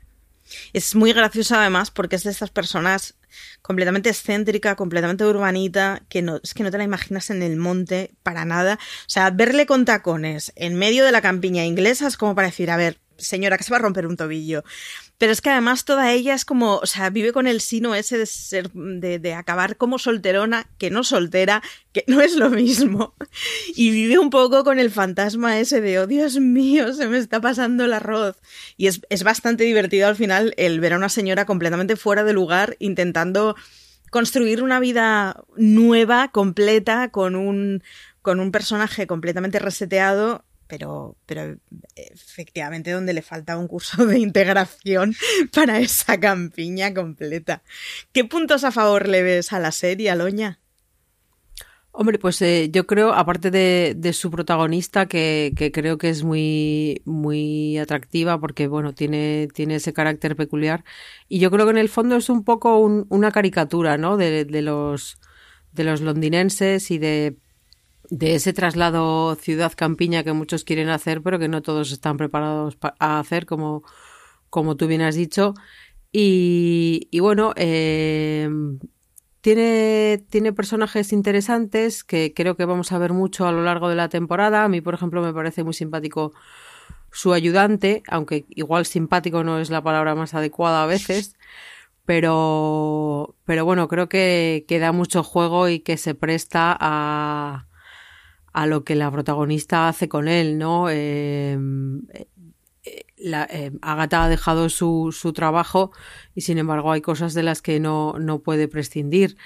Es 0.73 0.95
muy 0.95 1.13
gracioso 1.13 1.55
además 1.57 1.91
porque 1.91 2.17
es 2.17 2.25
de 2.25 2.31
estas 2.31 2.51
personas 2.51 3.15
completamente 3.63 4.09
excéntrica, 4.09 4.75
completamente 4.75 5.25
urbanita, 5.25 6.03
que 6.09 6.23
no, 6.23 6.41
es 6.43 6.55
que 6.55 6.65
no 6.65 6.71
te 6.71 6.79
la 6.79 6.85
imaginas 6.85 7.31
en 7.31 7.43
el 7.43 7.57
monte 7.57 8.11
para 8.23 8.45
nada. 8.45 8.75
O 8.75 9.11
sea, 9.11 9.31
verle 9.31 9.67
con 9.67 9.85
tacones 9.85 10.53
en 10.57 10.75
medio 10.75 11.05
de 11.05 11.13
la 11.13 11.23
campiña 11.23 11.65
inglesa 11.65 12.09
es 12.09 12.17
como 12.17 12.35
para 12.35 12.49
decir, 12.49 12.71
a 12.71 12.77
ver, 12.77 12.99
señora, 13.21 13.57
que 13.57 13.65
se 13.65 13.71
va 13.71 13.77
a 13.77 13.81
romper 13.81 14.07
un 14.07 14.17
tobillo. 14.17 14.65
Pero 15.19 15.33
es 15.33 15.41
que 15.41 15.51
además 15.51 15.85
toda 15.85 16.13
ella 16.13 16.35
es 16.35 16.45
como, 16.45 16.77
o 16.77 16.87
sea, 16.87 17.11
vive 17.11 17.33
con 17.33 17.47
el 17.47 17.61
sino 17.61 17.95
ese 17.95 18.17
de 18.17 18.27
ser, 18.27 18.71
de, 18.73 19.35
acabar 19.35 19.77
como 19.77 19.99
solterona, 19.99 20.67
que 20.79 20.91
no 20.91 21.05
soltera, 21.05 21.63
que 21.93 22.05
no 22.07 22.21
es 22.21 22.37
lo 22.37 22.51
mismo. 22.51 23.15
Y 23.75 23.91
vive 23.91 24.19
un 24.19 24.31
poco 24.31 24.65
con 24.65 24.79
el 24.79 24.91
fantasma 24.91 25.61
ese 25.61 25.81
de, 25.81 25.99
oh 25.99 26.07
Dios 26.07 26.41
mío, 26.41 26.93
se 26.95 27.07
me 27.07 27.19
está 27.19 27.41
pasando 27.41 27.85
el 27.85 27.93
arroz. 27.93 28.37
Y 28.77 28.87
es, 28.87 29.03
es 29.11 29.23
bastante 29.23 29.65
divertido 29.65 30.09
al 30.09 30.17
final 30.17 30.55
el 30.57 30.81
ver 30.81 30.95
a 30.95 30.97
una 30.97 31.09
señora 31.09 31.45
completamente 31.45 31.97
fuera 31.97 32.25
de 32.25 32.33
lugar 32.33 32.77
intentando 32.79 33.57
construir 34.11 34.63
una 34.63 34.81
vida 34.81 35.45
nueva, 35.57 36.29
completa, 36.33 37.11
con 37.11 37.37
un, 37.37 37.83
con 38.23 38.41
un 38.41 38.53
personaje 38.53 39.07
completamente 39.07 39.59
reseteado 39.59 40.45
pero, 40.71 41.17
pero 41.27 41.57
efectivamente 41.97 42.93
donde 42.93 43.13
le 43.13 43.23
falta 43.23 43.59
un 43.59 43.67
curso 43.67 44.07
de 44.07 44.19
integración 44.19 45.15
para 45.53 45.81
esa 45.81 46.19
campiña 46.21 46.95
completa. 46.95 47.63
¿Qué 48.13 48.25
puntos 48.25 48.63
a 48.63 48.71
favor 48.71 49.09
le 49.09 49.23
ves 49.23 49.53
a 49.53 49.59
la 49.59 49.73
serie, 49.73 50.11
Aloña? 50.11 50.61
Hombre, 51.93 52.21
pues 52.21 52.41
eh, 52.41 52.71
yo 52.71 52.87
creo, 52.87 53.13
aparte 53.13 53.51
de, 53.51 54.13
su 54.13 54.31
protagonista, 54.31 55.07
que, 55.07 55.53
creo 55.75 55.99
que 55.99 56.09
es 56.09 56.23
muy, 56.23 57.03
muy 57.05 57.79
atractiva 57.79 58.39
porque, 58.39 58.69
bueno, 58.69 58.95
tiene, 58.95 59.49
tiene 59.53 59.75
ese 59.75 59.93
carácter 59.93 60.37
peculiar. 60.37 60.85
Y 61.29 61.41
yo 61.41 61.51
creo 61.51 61.67
que 61.67 61.73
en 61.73 61.79
el 61.79 61.89
fondo 61.89 62.15
es 62.15 62.31
un 62.31 62.45
poco 62.45 62.79
un, 62.79 63.07
una 63.09 63.33
caricatura, 63.33 63.99
¿no? 63.99 64.17
De, 64.17 64.45
de, 64.45 64.63
los, 64.63 65.19
de 65.73 65.83
los 65.83 66.01
londinenses 66.01 66.93
y 66.93 66.99
de 66.99 67.37
de 68.09 68.35
ese 68.35 68.53
traslado 68.53 69.35
ciudad-campiña 69.37 70.25
que 70.25 70.33
muchos 70.33 70.65
quieren 70.65 70.89
hacer, 70.89 71.23
pero 71.23 71.39
que 71.39 71.49
no 71.49 71.63
todos 71.63 71.93
están 71.93 72.17
preparados 72.17 72.79
a 72.99 73.19
hacer, 73.19 73.47
como, 73.47 73.83
como 74.49 74.77
tú 74.77 74.87
bien 74.87 75.03
has 75.03 75.15
dicho. 75.15 75.55
Y, 76.13 77.09
y 77.11 77.21
bueno, 77.21 77.53
eh, 77.57 78.49
tiene, 79.41 80.25
tiene 80.29 80.53
personajes 80.53 81.13
interesantes 81.13 82.05
que 82.05 82.35
creo 82.35 82.57
que 82.57 82.65
vamos 82.65 82.93
a 82.93 82.99
ver 82.99 83.13
mucho 83.13 83.47
a 83.47 83.53
lo 83.53 83.63
largo 83.63 83.89
de 83.89 83.97
la 83.97 84.09
temporada. 84.09 84.65
A 84.65 84.69
mí, 84.69 84.81
por 84.81 84.95
ejemplo, 84.95 85.23
me 85.23 85.33
parece 85.33 85.65
muy 85.65 85.75
simpático 85.75 86.33
su 87.13 87.33
ayudante, 87.33 88.03
aunque 88.09 88.45
igual 88.51 88.87
simpático 88.87 89.43
no 89.45 89.59
es 89.59 89.71
la 89.71 89.83
palabra 89.83 90.15
más 90.15 90.35
adecuada 90.35 90.83
a 90.83 90.87
veces. 90.87 91.37
Pero, 92.05 93.37
pero 93.45 93.65
bueno, 93.65 93.87
creo 93.89 94.09
que, 94.09 94.65
que 94.67 94.79
da 94.79 94.93
mucho 94.93 95.23
juego 95.23 95.69
y 95.69 95.81
que 95.81 95.97
se 95.97 96.15
presta 96.15 96.77
a, 96.81 97.67
a 98.53 98.67
lo 98.67 98.85
que 98.85 98.95
la 98.95 99.11
protagonista 99.11 99.89
hace 99.89 100.09
con 100.09 100.29
él, 100.29 100.59
¿no? 100.59 100.91
Em, 100.91 102.03
la, 103.17 103.49
Agatha 103.83 104.25
ha 104.25 104.29
dejado 104.29 104.69
su, 104.69 105.13
su, 105.13 105.33
trabajo 105.33 105.93
y 106.35 106.43
sin 106.43 106.59
embargo 106.59 106.93
hay 106.93 107.01
cosas 107.01 107.35
de 107.35 107.43
las 107.43 107.63
que 107.63 107.81
no, 107.81 108.15
no 108.19 108.41
puede 108.41 108.69
prescindir. 108.69 109.37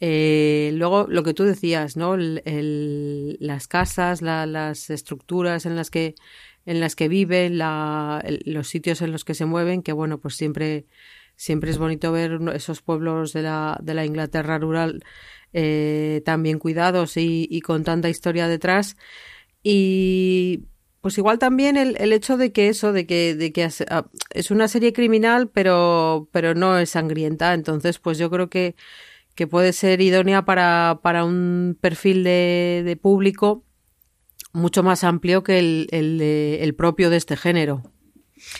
luego, 0.00 1.06
lo 1.08 1.22
que 1.22 1.34
tú 1.34 1.44
decías, 1.44 1.96
¿no? 1.96 2.16
Las 2.16 3.68
casas, 3.68 4.22
las 4.22 4.90
estructuras 4.90 5.66
en 5.66 5.76
las 5.76 5.90
que, 5.90 6.14
en 6.66 6.80
las 6.80 6.96
que 6.96 7.08
viven, 7.08 7.58
la, 7.58 8.24
los 8.44 8.68
sitios 8.68 9.02
en 9.02 9.12
los 9.12 9.24
que 9.24 9.34
se 9.34 9.46
mueven, 9.46 9.82
que 9.82 9.92
bueno, 9.92 10.18
pues 10.18 10.36
siempre, 10.36 10.86
siempre 11.38 11.70
es 11.70 11.78
bonito 11.78 12.10
ver 12.10 12.40
esos 12.54 12.82
pueblos 12.82 13.32
de 13.32 13.42
la, 13.42 13.78
de 13.80 13.94
la 13.94 14.04
Inglaterra 14.04 14.58
rural 14.58 15.04
eh, 15.52 16.20
tan 16.24 16.42
bien 16.42 16.58
cuidados 16.58 17.16
y, 17.16 17.60
con 17.60 17.84
tanta 17.84 18.08
historia 18.08 18.48
detrás. 18.48 18.96
Y 19.62 20.64
pues 21.00 21.16
igual 21.16 21.38
también 21.38 21.76
el, 21.76 21.96
el 21.98 22.12
hecho 22.12 22.36
de 22.36 22.50
que 22.50 22.68
eso, 22.68 22.92
de 22.92 23.06
que, 23.06 23.36
de 23.36 23.52
que 23.52 23.68
ah, 23.88 24.06
es 24.30 24.50
una 24.50 24.66
serie 24.66 24.92
criminal, 24.92 25.48
pero, 25.48 26.28
pero 26.32 26.54
no 26.56 26.76
es 26.76 26.90
sangrienta. 26.90 27.54
Entonces, 27.54 28.00
pues 28.00 28.18
yo 28.18 28.30
creo 28.30 28.50
que, 28.50 28.74
que 29.36 29.46
puede 29.46 29.72
ser 29.72 30.00
idónea 30.00 30.44
para, 30.44 30.98
para 31.02 31.24
un 31.24 31.78
perfil 31.80 32.24
de, 32.24 32.82
de 32.84 32.96
público 32.96 33.64
mucho 34.52 34.82
más 34.82 35.04
amplio 35.04 35.44
que 35.44 35.60
el, 35.60 35.86
el, 35.92 36.20
el 36.20 36.74
propio 36.74 37.10
de 37.10 37.16
este 37.16 37.36
género. 37.36 37.84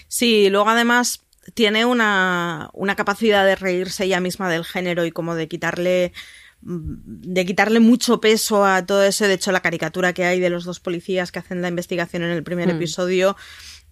Sí, 0.06 0.49
luego 0.49 0.68
además 0.68 1.27
tiene 1.55 1.85
una, 1.85 2.71
una 2.73 2.97
capacidad 2.97 3.45
de 3.45 3.57
reírse 3.57 4.05
ella 4.05 4.21
misma 4.21 4.50
del 4.50 4.64
género 4.64 5.05
y 5.05 5.12
como 5.12 5.35
de 5.35 5.49
quitarle 5.49 6.12
de 6.61 7.47
quitarle 7.47 7.78
mucho 7.78 8.21
peso 8.21 8.67
a 8.67 8.85
todo 8.85 9.05
ese, 9.05 9.28
de 9.28 9.35
hecho 9.35 9.52
la 9.52 9.61
caricatura 9.61 10.12
que 10.12 10.25
hay 10.25 10.40
de 10.40 10.50
los 10.50 10.64
dos 10.64 10.81
policías 10.81 11.31
que 11.31 11.38
hacen 11.38 11.62
la 11.62 11.69
investigación 11.69 12.25
en 12.25 12.31
el 12.31 12.43
primer 12.43 12.67
mm. 12.67 12.76
episodio 12.76 13.37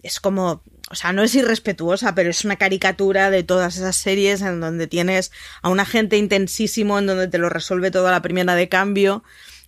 es 0.03 0.19
como, 0.19 0.63
o 0.89 0.95
sea, 0.95 1.11
no 1.11 1.23
es 1.23 1.33
irrespetuosa, 1.35 2.13
pero 2.13 2.29
es 2.29 2.45
una 2.45 2.55
caricatura 2.57 3.29
de 3.29 3.43
todas 3.43 3.77
esas 3.77 3.95
series 3.95 4.41
en 4.41 4.59
donde 4.59 4.87
tienes 4.87 5.31
a 5.61 5.69
un 5.69 5.79
agente 5.79 6.17
intensísimo, 6.17 6.99
en 6.99 7.07
donde 7.07 7.27
te 7.27 7.37
lo 7.37 7.49
resuelve 7.49 7.89
toda 7.89 8.11
la 8.11 8.21
primera 8.21 8.55
de 8.55 8.69
cambio, 8.69 9.23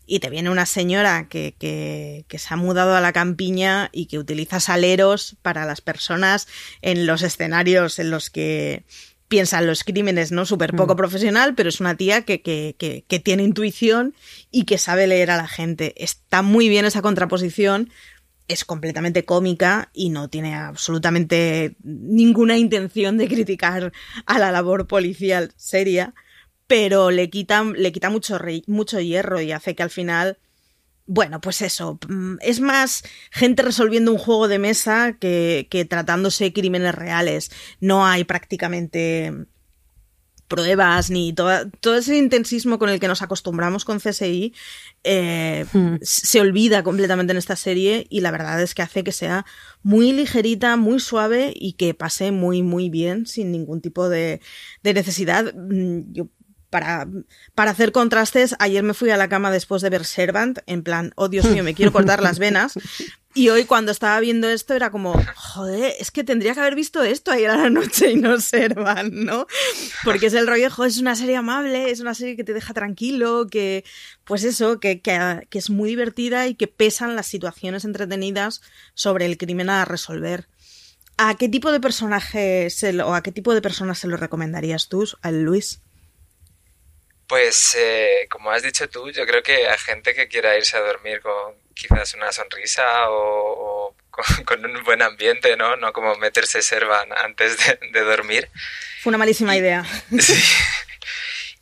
y 0.09 0.19
te 0.19 0.29
viene 0.29 0.49
una 0.49 0.65
señora 0.65 1.27
que, 1.29 1.55
que, 1.57 2.25
que, 2.27 2.39
se 2.39 2.53
ha 2.53 2.57
mudado 2.57 2.95
a 2.95 3.01
la 3.01 3.13
campiña 3.13 3.89
y 3.91 4.07
que 4.07 4.17
utiliza 4.17 4.59
saleros 4.59 5.37
para 5.41 5.65
las 5.65 5.81
personas 5.81 6.47
en 6.81 7.05
los 7.05 7.21
escenarios 7.21 7.99
en 7.99 8.09
los 8.09 8.29
que 8.29 8.83
piensan 9.27 9.67
los 9.67 9.83
crímenes, 9.83 10.31
¿no? 10.31 10.45
Súper 10.45 10.75
poco 10.75 10.95
mm. 10.95 10.97
profesional, 10.97 11.53
pero 11.53 11.69
es 11.69 11.79
una 11.79 11.95
tía 11.95 12.23
que, 12.23 12.41
que, 12.41 12.75
que, 12.79 13.05
que 13.07 13.19
tiene 13.19 13.43
intuición 13.43 14.15
y 14.49 14.65
que 14.65 14.79
sabe 14.79 15.05
leer 15.05 15.29
a 15.29 15.37
la 15.37 15.47
gente. 15.47 15.93
Está 16.03 16.41
muy 16.41 16.67
bien 16.67 16.85
esa 16.85 17.03
contraposición 17.03 17.91
es 18.49 18.65
completamente 18.65 19.25
cómica 19.25 19.91
y 19.93 20.09
no 20.09 20.27
tiene 20.27 20.55
absolutamente 20.55 21.75
ninguna 21.83 22.57
intención 22.57 23.17
de 23.17 23.27
criticar 23.27 23.93
a 24.25 24.39
la 24.39 24.51
labor 24.51 24.87
policial 24.87 25.53
seria, 25.55 26.15
pero 26.69 27.09
le 27.09 27.31
quita, 27.31 27.63
le 27.63 27.91
quita 27.91 28.11
mucho, 28.11 28.37
mucho 28.67 28.99
hierro 28.99 29.41
y 29.41 29.51
hace 29.51 29.73
que 29.73 29.81
al 29.81 29.89
final 29.89 30.37
bueno, 31.11 31.41
pues 31.41 31.63
eso, 31.63 31.97
mm, 32.07 32.35
es 32.41 32.59
más 32.59 33.03
gente 33.31 33.63
resolviendo 33.63 34.11
un 34.11 34.19
juego 34.19 34.47
de 34.47 34.59
mesa 34.59 35.17
que, 35.19 35.67
que 35.71 35.83
tratándose 35.83 36.53
crímenes 36.53 36.93
reales. 36.93 37.49
No 37.79 38.05
hay 38.05 38.25
prácticamente 38.25 39.33
pruebas 40.47 41.09
ni 41.09 41.33
todo 41.33 41.95
ese 41.95 42.17
intensismo 42.17 42.77
con 42.77 42.89
el 42.89 42.99
que 42.99 43.07
nos 43.07 43.21
acostumbramos 43.21 43.85
con 43.85 43.99
CSI 43.99 44.53
eh, 45.03 45.65
hmm. 45.71 45.95
se 46.01 46.41
olvida 46.41 46.83
completamente 46.83 47.31
en 47.31 47.37
esta 47.37 47.55
serie 47.55 48.07
y 48.09 48.21
la 48.21 48.31
verdad 48.31 48.61
es 48.61 48.73
que 48.73 48.81
hace 48.81 49.03
que 49.03 49.11
sea 49.11 49.45
muy 49.83 50.11
ligerita, 50.11 50.75
muy 50.75 50.99
suave 50.99 51.53
y 51.55 51.73
que 51.73 51.93
pase 51.93 52.31
muy 52.31 52.63
muy 52.63 52.89
bien 52.89 53.25
sin 53.27 53.51
ningún 53.51 53.79
tipo 53.79 54.09
de, 54.09 54.41
de 54.83 54.93
necesidad. 54.93 55.53
Mm, 55.55 56.13
yo 56.13 56.29
para, 56.69 57.07
para 57.55 57.71
hacer 57.71 57.91
contrastes, 57.91 58.55
ayer 58.59 58.83
me 58.83 58.93
fui 58.93 59.09
a 59.09 59.17
la 59.17 59.29
cama 59.29 59.51
después 59.51 59.81
de 59.81 59.89
ver 59.89 60.05
Servant, 60.05 60.59
en 60.65 60.83
plan, 60.83 61.11
oh 61.15 61.29
Dios 61.29 61.45
mío, 61.49 61.63
me 61.63 61.73
quiero 61.73 61.91
cortar 61.91 62.21
las 62.21 62.39
venas. 62.39 62.73
Y 63.35 63.49
hoy 63.49 63.65
cuando 63.65 63.91
estaba 63.91 64.19
viendo 64.19 64.49
esto 64.49 64.73
era 64.73 64.89
como, 64.89 65.13
joder, 65.35 65.93
es 65.99 66.09
que 66.09 66.23
tendría 66.23 66.55
que 66.55 66.61
haber 66.61 66.73
visto 66.73 67.03
esto 67.03 67.31
ayer 67.31 67.51
a 67.51 67.57
la 67.57 67.69
noche 67.69 68.11
y 68.11 68.15
no 68.15 68.41
Servant, 68.41 69.13
¿no? 69.13 69.45
Porque 70.03 70.27
es 70.27 70.33
el 70.33 70.47
rollo, 70.47 70.67
es 70.83 70.97
una 70.97 71.15
serie 71.15 71.35
amable, 71.35 71.91
es 71.91 71.99
una 71.99 72.15
serie 72.15 72.35
que 72.35 72.43
te 72.43 72.53
deja 72.53 72.73
tranquilo, 72.73 73.47
que, 73.47 73.85
pues 74.23 74.43
eso, 74.43 74.79
que, 74.79 75.01
que, 75.01 75.47
que 75.47 75.59
es 75.59 75.69
muy 75.69 75.89
divertida 75.89 76.47
y 76.47 76.55
que 76.55 76.67
pesan 76.67 77.15
las 77.15 77.27
situaciones 77.27 77.85
entretenidas 77.85 78.61
sobre 78.95 79.27
el 79.27 79.37
crimen 79.37 79.69
a 79.69 79.85
resolver. 79.85 80.47
¿A 81.17 81.35
qué 81.35 81.49
tipo 81.49 81.71
de 81.71 81.81
personaje 81.81 82.69
o 83.05 83.13
a 83.13 83.21
qué 83.21 83.31
tipo 83.31 83.53
de 83.53 83.61
personas 83.61 83.99
se 83.99 84.07
lo 84.07 84.17
recomendarías 84.17 84.87
tú, 84.87 85.05
al 85.21 85.43
Luis? 85.43 85.81
Pues 87.29 87.75
eh, 87.77 88.27
como 88.27 88.49
has 88.49 88.63
dicho 88.63 88.89
tú, 88.89 89.11
yo 89.11 89.23
creo 89.27 89.43
que 89.43 89.67
a 89.67 89.77
gente 89.77 90.15
que 90.15 90.27
quiera 90.27 90.57
irse 90.57 90.75
a 90.75 90.79
dormir 90.81 91.21
con 91.21 91.53
quizás 91.75 92.15
una 92.15 92.31
sonrisa 92.31 93.07
o, 93.07 93.95
con, 94.45 94.65
un 94.65 94.83
buen 94.83 95.03
ambiente, 95.03 95.55
¿no? 95.55 95.75
No 95.75 95.93
como 95.93 96.15
meterse 96.15 96.63
servan 96.63 97.13
antes 97.13 97.55
de, 97.91 98.01
dormir. 98.01 98.49
Fue 99.03 99.11
una 99.11 99.19
malísima 99.19 99.55
idea. 99.55 99.85
Sí. 100.19 100.43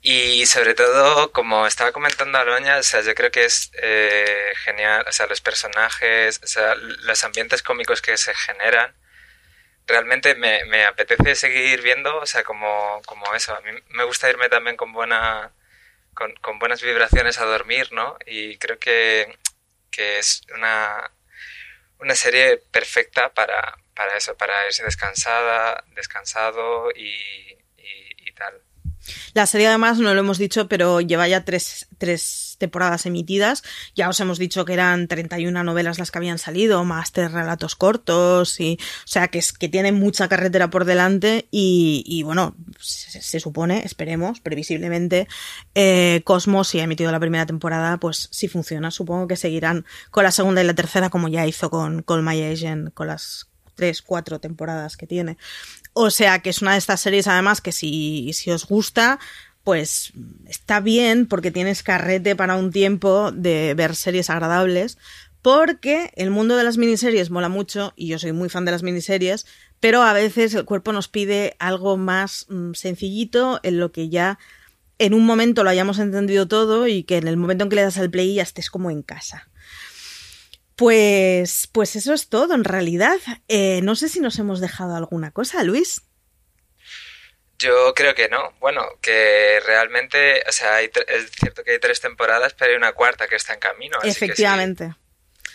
Y 0.02 0.46
sobre 0.46 0.74
todo, 0.74 1.34
como 1.34 1.68
estaba 1.68 1.92
comentando 1.92 2.38
Aloña, 2.38 2.78
o 2.78 2.84
sea, 2.84 3.02
yo 3.02 3.14
creo 3.14 3.30
que 3.30 3.44
es 3.44 3.72
eh, 3.82 4.54
genial, 4.64 5.04
o 5.06 5.12
sea, 5.12 5.28
los 5.28 5.42
personajes, 5.42 6.40
o 6.42 6.48
sea, 6.48 6.76
los 6.76 7.24
ambientes 7.26 7.62
cómicos 7.62 8.02
que 8.02 8.16
se 8.16 8.34
generan, 8.34 8.96
realmente 9.88 10.36
me, 10.36 10.66
me 10.66 10.86
apetece 10.86 11.36
seguir 11.36 11.82
viendo, 11.82 12.18
o 12.18 12.26
sea, 12.26 12.44
como, 12.44 13.02
como 13.06 13.34
eso. 13.34 13.56
A 13.56 13.62
mí 13.62 13.72
me 13.90 14.04
gusta 14.04 14.30
irme 14.30 14.50
también 14.50 14.76
con 14.76 14.92
buena 14.94 15.52
con, 16.14 16.34
con 16.42 16.58
buenas 16.60 16.82
vibraciones 16.82 17.40
a 17.40 17.46
dormir, 17.46 17.92
¿no? 17.92 18.18
Y 18.26 18.58
creo 18.58 18.80
que, 18.80 19.38
que 19.92 20.20
es 20.20 20.42
una, 20.56 21.12
una 22.00 22.16
serie 22.16 22.58
perfecta 22.72 23.30
para, 23.34 23.78
para 23.96 24.18
eso, 24.18 24.36
para 24.36 24.54
irse 24.66 24.84
descansada, 24.84 25.84
descansado 25.96 26.90
y, 26.96 27.12
y, 27.78 28.28
y 28.28 28.32
tal. 28.34 28.62
La 29.34 29.46
serie 29.46 29.68
además, 29.68 30.00
no 30.00 30.14
lo 30.14 30.20
hemos 30.20 30.40
dicho, 30.40 30.68
pero 30.68 31.02
lleva 31.02 31.28
ya 31.28 31.46
tres, 31.46 31.88
tres, 32.00 32.47
temporadas 32.58 33.06
emitidas. 33.06 33.64
Ya 33.96 34.10
os 34.10 34.20
hemos 34.20 34.40
dicho 34.40 34.66
que 34.66 34.74
eran 34.74 35.08
31 35.08 35.64
novelas 35.64 36.00
las 36.00 36.12
que 36.12 36.18
habían 36.18 36.38
salido, 36.38 36.84
más 36.86 37.12
tres 37.12 37.32
relatos 37.32 37.76
cortos, 37.76 38.60
y, 38.60 38.78
o 38.82 39.08
sea, 39.08 39.28
que, 39.30 39.40
es, 39.40 39.54
que 39.54 39.70
tiene 39.70 39.92
mucha 39.92 40.28
carretera 40.28 40.70
por 40.70 40.86
delante 40.86 41.48
y, 41.52 42.22
bueno, 42.24 42.56
se, 42.80 43.22
se, 43.22 43.40
supone, 43.40 43.84
esperemos, 43.86 44.40
previsiblemente, 44.40 45.28
eh, 45.76 46.22
Cosmos, 46.24 46.68
si 46.68 46.80
ha 46.80 46.84
emitido 46.84 47.12
la 47.12 47.20
primera 47.20 47.46
temporada, 47.46 47.98
pues 47.98 48.30
si 48.32 48.48
funciona, 48.48 48.92
supongo 48.92 49.28
que 49.28 49.36
seguirán 49.36 49.86
con 50.12 50.24
la 50.24 50.32
segunda 50.32 50.62
y 50.62 50.66
la 50.66 50.74
tercera 50.74 51.10
como 51.10 51.28
ya 51.28 51.46
hizo 51.46 51.70
con, 51.70 52.02
con 52.02 52.24
My 52.24 52.42
Agent, 52.44 52.94
con 52.94 53.08
las 53.08 53.48
tres, 53.78 54.02
cuatro 54.02 54.40
temporadas 54.40 54.98
que 54.98 55.08
tiene. 55.08 55.38
O 55.94 56.12
sea 56.12 56.40
que 56.40 56.50
es 56.50 56.62
una 56.62 56.74
de 56.74 56.80
estas 56.80 57.00
series 57.00 57.28
además 57.28 57.62
que 57.62 57.72
si, 57.72 58.34
si 58.34 58.52
os 58.52 58.68
gusta, 58.68 59.20
pues 59.68 60.14
está 60.46 60.80
bien 60.80 61.28
porque 61.28 61.52
tienes 61.52 61.84
carrete 61.84 62.38
para 62.38 62.56
un 62.56 62.72
tiempo 62.72 63.34
de 63.34 63.74
ver 63.74 63.98
series 63.98 64.30
agradables, 64.30 64.98
porque 65.42 66.10
el 66.16 66.30
mundo 66.30 66.56
de 66.56 66.64
las 66.64 66.78
miniseries 66.78 67.32
mola 67.32 67.50
mucho 67.50 67.92
y 67.98 68.08
yo 68.08 68.18
soy 68.18 68.32
muy 68.32 68.48
fan 68.48 68.64
de 68.64 68.72
las 68.72 68.82
miniseries, 68.82 69.46
pero 69.82 70.04
a 70.04 70.14
veces 70.14 70.54
el 70.54 70.64
cuerpo 70.64 70.94
nos 70.94 71.10
pide 71.10 71.58
algo 71.60 71.98
más 71.98 72.46
mm, 72.48 72.76
sencillito 72.76 73.60
en 73.62 73.78
lo 73.78 73.92
que 73.92 74.08
ya 74.08 74.40
en 75.00 75.14
un 75.14 75.26
momento 75.26 75.66
lo 75.66 75.70
hayamos 75.70 76.00
entendido 76.00 76.48
todo 76.48 76.88
y 76.88 77.04
que 77.04 77.18
en 77.18 77.28
el 77.28 77.36
momento 77.36 77.66
en 77.66 77.70
que 77.70 77.76
le 77.76 77.82
das 77.82 77.98
al 77.98 78.10
play 78.10 78.36
ya 78.36 78.44
estés 78.44 78.70
como 78.70 78.90
en 78.90 79.02
casa. 79.02 79.50
Pues, 80.78 81.68
pues 81.74 81.98
eso 81.98 82.14
es 82.14 82.30
todo 82.30 82.56
en 82.56 82.64
realidad. 82.64 83.18
Eh, 83.50 83.82
no 83.84 83.96
sé 83.98 84.08
si 84.08 84.22
nos 84.22 84.40
hemos 84.40 84.62
dejado 84.62 84.96
alguna 84.96 85.32
cosa, 85.32 85.62
Luis. 85.66 86.04
Yo 87.60 87.94
creo 87.96 88.14
que 88.14 88.30
no. 88.30 88.54
Bueno, 88.60 88.86
que 89.02 89.60
realmente, 89.66 90.44
o 90.48 90.52
sea, 90.52 90.76
hay 90.76 90.92
es 91.08 91.32
cierto 91.32 91.64
que 91.64 91.72
hay 91.72 91.80
tres 91.80 92.00
temporadas, 92.00 92.54
pero 92.54 92.72
hay 92.72 92.78
una 92.78 92.94
cuarta 92.94 93.28
que 93.28 93.36
está 93.36 93.54
en 93.54 93.60
camino. 93.60 93.98
Efectivamente. 94.04 94.94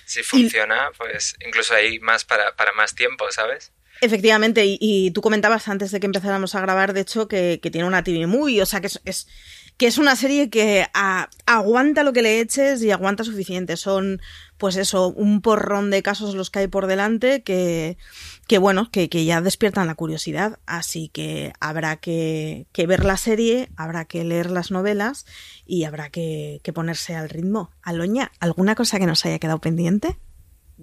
si, 0.05 0.23
funciona, 0.23 0.91
pues 0.99 1.37
incluso 1.47 1.75
hay 1.75 2.01
más 2.01 2.25
para, 2.25 2.57
para 2.57 2.73
más 2.73 2.95
tiempo, 2.95 3.31
¿sabes? 3.31 3.73
Efectivamente, 4.01 4.67
y, 4.67 4.79
y, 4.81 5.11
tú 5.13 5.21
comentabas 5.21 5.69
antes 5.69 5.93
de 5.93 6.01
que 6.01 6.07
empezáramos 6.07 6.55
a 6.55 6.61
grabar, 6.61 6.93
de 6.93 7.03
hecho, 7.03 7.29
que, 7.29 7.61
tiene 7.71 7.87
una 7.87 8.03
TV 8.03 8.27
Movie, 8.27 8.63
o 8.63 8.67
sea, 8.67 8.81
que 8.81 8.89
es, 8.89 9.29
que 9.77 9.87
es 9.87 9.99
una 9.99 10.17
serie 10.17 10.51
que 10.51 10.87
a, 10.95 11.29
aguanta 11.47 12.05
lo 12.05 12.13
que 12.13 12.23
le 12.23 12.41
eches 12.41 12.83
y 12.83 12.91
aguanta 12.91 13.25
suficiente. 13.25 13.77
Son, 13.77 14.21
pues 14.59 14.77
eso, 14.77 15.09
un 15.09 15.41
porrón 15.41 15.91
de 15.91 16.03
casos 16.03 16.35
los 16.35 16.51
que 16.51 16.61
hay 16.61 16.67
por 16.69 16.87
delante 16.87 17.43
que, 17.43 17.97
que 18.47 18.59
bueno, 18.59 18.91
que, 18.91 19.09
que 19.09 19.25
ya 19.25 19.41
despiertan 19.41 19.87
la 19.87 19.95
curiosidad. 19.95 20.59
Así 20.67 21.09
que 21.09 21.53
habrá 21.61 21.97
que, 21.97 22.67
que, 22.73 22.87
ver 22.87 23.05
la 23.05 23.17
serie, 23.17 23.71
habrá 23.77 24.05
que 24.05 24.25
leer 24.25 24.51
las 24.51 24.71
novelas 24.71 25.27
y 25.67 25.85
habrá 25.85 26.11
que, 26.11 26.61
que 26.63 26.73
ponerse 26.73 27.15
al 27.15 27.29
ritmo. 27.29 27.71
Aloña, 27.83 28.31
¿alguna 28.41 28.75
cosa 28.75 28.99
que 28.99 29.07
nos 29.07 29.25
haya 29.27 29.39
quedado 29.39 29.61
pendiente? 29.61 30.17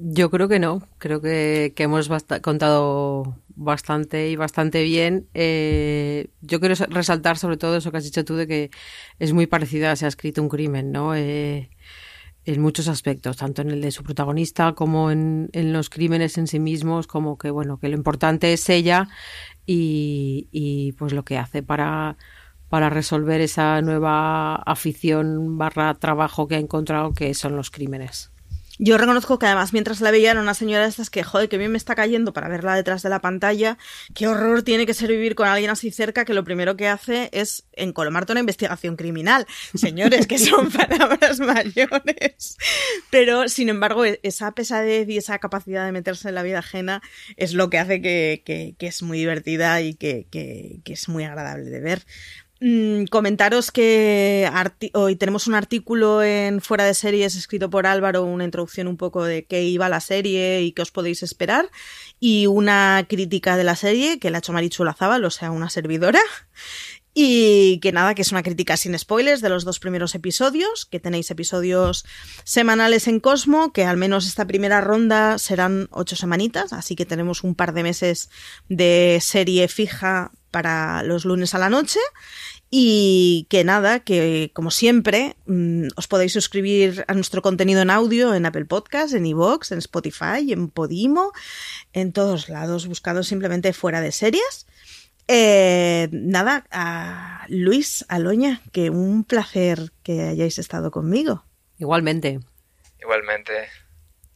Yo 0.01 0.29
creo 0.29 0.47
que 0.47 0.59
no, 0.59 0.81
creo 0.97 1.19
que, 1.19 1.73
hemos 1.77 2.09
contado 2.41 3.35
bastante 3.55 4.29
y 4.29 4.37
bastante 4.37 4.83
bien. 4.83 5.27
Eh, 5.33 6.29
yo 6.41 6.61
quiero 6.61 6.75
resaltar 6.87 7.37
sobre 7.37 7.57
todo 7.57 7.75
eso 7.75 7.91
que 7.91 7.97
has 7.97 8.05
dicho 8.05 8.23
tú 8.23 8.35
de 8.35 8.47
que 8.47 8.71
es 9.19 9.33
muy 9.33 9.45
parecida 9.45 9.95
Se 9.97 10.05
ha 10.05 10.07
escrito 10.07 10.41
un 10.41 10.47
crimen, 10.47 10.93
¿no? 10.93 11.15
Eh, 11.15 11.69
en 12.45 12.61
muchos 12.61 12.87
aspectos, 12.87 13.37
tanto 13.37 13.61
en 13.61 13.71
el 13.71 13.81
de 13.81 13.91
su 13.91 14.03
protagonista 14.03 14.73
como 14.73 15.11
en, 15.11 15.49
los 15.53 15.89
crímenes 15.89 16.37
en 16.37 16.47
sí 16.47 16.59
mismos, 16.59 17.05
como 17.05 17.37
que 17.37 17.51
bueno, 17.51 17.77
que 17.77 17.89
lo 17.89 17.97
importante 17.97 18.53
es 18.53 18.69
ella 18.69 19.09
y, 19.65 20.47
y 20.51 20.93
pues 20.93 21.11
lo 21.13 21.25
que 21.25 21.37
hace 21.37 21.61
para, 21.61 22.17
para 22.69 22.89
resolver 22.89 23.41
esa 23.41 23.81
nueva 23.81 24.55
afición 24.55 25.57
barra 25.57 25.93
trabajo 25.95 26.47
que 26.47 26.55
ha 26.55 26.59
encontrado 26.59 27.13
que 27.13 27.33
son 27.33 27.57
los 27.57 27.69
crímenes. 27.69 28.31
Yo 28.81 28.97
reconozco 28.97 29.37
que 29.39 29.45
además 29.45 29.73
mientras 29.73 29.99
la 29.99 30.09
veía 30.09 30.31
era 30.31 30.41
una 30.41 30.53
señora 30.53 30.83
de 30.83 30.89
estas 30.89 31.09
que, 31.09 31.21
joder, 31.21 31.49
que 31.49 31.57
bien 31.57 31.69
me 31.69 31.77
está 31.77 31.95
cayendo 31.95 32.31
para 32.31 32.47
verla 32.47 32.75
detrás 32.75 33.03
de 33.03 33.09
la 33.09 33.19
pantalla. 33.19 33.77
Qué 34.15 34.25
horror 34.25 34.63
tiene 34.63 34.85
que 34.85 34.93
ser 34.93 35.09
vivir 35.09 35.35
con 35.35 35.49
alguien 35.49 35.69
así 35.69 35.91
cerca 35.91 36.23
que 36.23 36.33
lo 36.33 36.45
primero 36.45 36.77
que 36.77 36.87
hace 36.87 37.29
es 37.33 37.65
encolomarte 37.73 38.31
una 38.31 38.39
investigación 38.39 38.95
criminal. 38.95 39.45
Señores, 39.75 40.27
que 40.27 40.39
son 40.39 40.71
palabras 40.71 41.41
mayores. 41.41 42.57
Pero, 43.09 43.49
sin 43.49 43.67
embargo, 43.67 44.05
e-, 44.05 44.21
esa 44.23 44.53
pesadez 44.53 45.09
y 45.09 45.17
esa 45.17 45.39
capacidad 45.39 45.85
de 45.85 45.91
meterse 45.91 46.29
en 46.29 46.35
la 46.35 46.43
vida 46.43 46.59
ajena 46.59 47.01
es 47.35 47.53
lo 47.53 47.69
que 47.69 47.79
hace 47.79 48.01
que, 48.01 48.43
que, 48.45 48.87
es 48.87 49.03
muy 49.03 49.19
divertida 49.19 49.81
y 49.81 49.93
que, 49.93 50.27
que 50.31 50.81
es 50.85 51.09
muy 51.09 51.25
agradable 51.25 51.69
de 51.69 51.81
ver. 51.81 52.05
Mm, 52.61 53.05
comentaros 53.05 53.71
que 53.71 54.51
hoy 54.93 55.15
tenemos 55.15 55.47
un 55.47 55.55
artículo 55.55 56.21
en 56.21 56.59
Fuera 56.59 56.83
de 56.83 56.93
Series 56.93 57.37
escrito 57.37 57.69
por 57.69 57.87
Álvaro, 57.87 58.25
una 58.25 58.43
introducción 58.43 58.87
un 58.87 58.97
poco 58.97 59.23
de 59.23 59.45
qué 59.45 59.63
iba 59.63 59.87
la 59.87 60.01
serie 60.01 60.61
y 60.61 60.73
qué 60.73 60.81
os 60.81 60.91
podéis 60.91 61.23
esperar, 61.23 61.69
y 62.19 62.47
una 62.47 63.05
crítica 63.07 63.55
de 63.55 63.63
la 63.63 63.77
serie 63.77 64.19
que 64.19 64.29
la 64.29 64.37
ha 64.37 64.39
hecho 64.39 64.51
Marichu 64.51 64.83
Lazábal, 64.83 65.23
o 65.23 65.29
sea, 65.29 65.51
una 65.51 65.69
servidora. 65.69 66.19
Y 67.13 67.79
que 67.79 67.91
nada, 67.91 68.13
que 68.13 68.21
es 68.21 68.31
una 68.31 68.43
crítica 68.43 68.77
sin 68.77 68.97
spoilers 68.97 69.41
de 69.41 69.49
los 69.49 69.65
dos 69.65 69.79
primeros 69.79 70.13
episodios, 70.13 70.85
que 70.85 70.99
tenéis 70.99 71.31
episodios 71.31 72.05
semanales 72.43 73.07
en 73.07 73.19
Cosmo, 73.19 73.73
que 73.73 73.83
al 73.83 73.97
menos 73.97 74.27
esta 74.27 74.45
primera 74.45 74.79
ronda 74.79 75.37
serán 75.37 75.87
ocho 75.91 76.15
semanitas, 76.15 76.71
así 76.71 76.95
que 76.95 77.05
tenemos 77.05 77.43
un 77.43 77.55
par 77.55 77.73
de 77.73 77.83
meses 77.83 78.29
de 78.69 79.17
serie 79.21 79.67
fija 79.67 80.31
para 80.51 81.03
los 81.03 81.25
lunes 81.25 81.53
a 81.53 81.59
la 81.59 81.69
noche. 81.69 81.99
Y 82.71 83.47
que 83.49 83.63
nada, 83.63 83.99
que 84.01 84.51
como 84.53 84.69
siempre, 84.69 85.35
mm, 85.47 85.87
os 85.95 86.07
podéis 86.07 86.33
suscribir 86.33 87.03
a 87.07 87.15
nuestro 87.15 87.41
contenido 87.41 87.81
en 87.81 87.89
audio 87.89 88.35
en 88.35 88.45
Apple 88.45 88.65
Podcasts, 88.65 89.13
en 89.13 89.25
iVoox, 89.25 89.71
en 89.71 89.79
Spotify, 89.79 90.51
en 90.53 90.69
Podimo, 90.69 91.31
en 91.93 92.13
todos 92.13 92.47
lados, 92.47 92.85
buscados 92.85 93.27
simplemente 93.27 93.73
fuera 93.73 94.01
de 94.01 94.11
series. 94.11 94.67
Eh, 95.27 96.09
nada, 96.11 96.65
a 96.71 97.45
Luis, 97.49 98.03
Aloña, 98.07 98.61
que 98.71 98.89
un 98.89 99.23
placer 99.23 99.91
que 100.03 100.23
hayáis 100.23 100.57
estado 100.57 100.91
conmigo. 100.91 101.43
Igualmente. 101.77 102.39
Igualmente. 102.99 103.69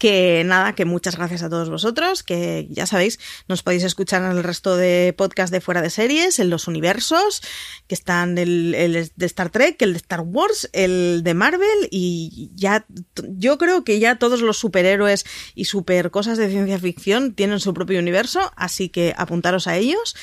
Que 0.03 0.43
nada, 0.45 0.75
que 0.75 0.83
muchas 0.83 1.15
gracias 1.15 1.43
a 1.43 1.49
todos 1.49 1.69
vosotros, 1.69 2.23
que 2.23 2.67
ya 2.69 2.85
sabéis, 2.85 3.21
nos 3.47 3.63
podéis 3.63 3.85
escuchar 3.85 4.21
en 4.21 4.31
el 4.31 4.43
resto 4.43 4.75
de 4.75 5.15
podcast 5.17 5.49
de 5.49 5.61
fuera 5.61 5.81
de 5.81 5.89
series, 5.89 6.39
en 6.39 6.49
los 6.49 6.67
universos, 6.67 7.41
que 7.87 7.95
están 7.95 8.37
el, 8.37 8.75
el, 8.75 9.11
de 9.15 9.25
Star 9.25 9.49
Trek, 9.49 9.81
el 9.81 9.93
de 9.93 9.99
Star 9.99 10.19
Wars, 10.19 10.69
el 10.73 11.21
de 11.23 11.33
Marvel 11.33 11.87
y 11.89 12.51
ya, 12.53 12.85
yo 13.29 13.57
creo 13.57 13.85
que 13.85 13.99
ya 13.99 14.19
todos 14.19 14.41
los 14.41 14.57
superhéroes 14.57 15.23
y 15.55 15.63
super 15.63 16.11
cosas 16.11 16.37
de 16.37 16.49
ciencia 16.49 16.77
ficción 16.79 17.33
tienen 17.33 17.61
su 17.61 17.73
propio 17.73 17.97
universo, 17.99 18.51
así 18.57 18.89
que 18.89 19.13
apuntaros 19.15 19.67
a 19.67 19.77
ellos. 19.77 20.17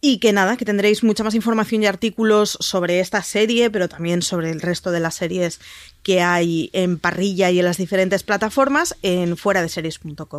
Y 0.00 0.18
que 0.18 0.32
nada, 0.32 0.56
que 0.56 0.64
tendréis 0.64 1.04
mucha 1.04 1.24
más 1.24 1.34
información 1.34 1.82
y 1.82 1.86
artículos 1.86 2.56
sobre 2.60 3.00
esta 3.00 3.22
serie, 3.22 3.70
pero 3.70 3.88
también 3.88 4.22
sobre 4.22 4.50
el 4.50 4.60
resto 4.60 4.90
de 4.90 5.00
las 5.00 5.14
series 5.14 5.60
que 6.02 6.22
hay 6.22 6.70
en 6.72 6.98
parrilla 6.98 7.50
y 7.50 7.58
en 7.58 7.66
las 7.66 7.76
diferentes 7.76 8.22
plataformas 8.22 8.96
en 9.02 9.36
fuera 9.36 9.60
de 9.60 9.68
series.com. 9.68 10.38